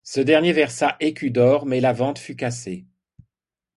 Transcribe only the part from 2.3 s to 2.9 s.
cassée.